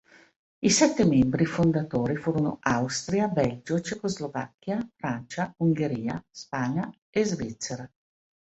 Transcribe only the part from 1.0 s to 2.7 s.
membri fondatori furono